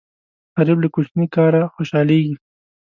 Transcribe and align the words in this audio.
غریب 0.57 0.77
له 0.83 0.89
کوچني 0.93 1.25
کاره 1.35 1.61
خوشاليږي 1.73 2.35